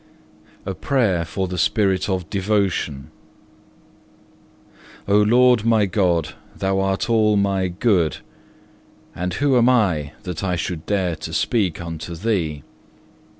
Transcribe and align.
A 0.65 0.73
PRAYER 0.73 1.25
FOR 1.25 1.47
THE 1.47 1.59
SPIRIT 1.59 2.09
OF 2.09 2.27
DEVOTION 2.31 3.11
6. 4.73 4.77
O 5.09 5.17
Lord 5.19 5.63
my 5.63 5.85
God, 5.85 6.33
Thou 6.55 6.79
art 6.79 7.07
all 7.07 7.37
my 7.37 7.67
good, 7.67 8.17
and 9.13 9.35
who 9.35 9.55
am 9.55 9.69
I 9.69 10.13
that 10.23 10.43
I 10.43 10.55
should 10.55 10.87
dare 10.87 11.15
to 11.17 11.33
speak 11.33 11.79
unto 11.79 12.15
Thee? 12.15 12.63